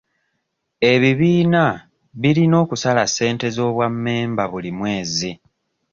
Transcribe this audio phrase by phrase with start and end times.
[0.91, 1.63] Ebibiina
[2.21, 5.31] birina okusala ssente z'obwa mmemba buli mwezi.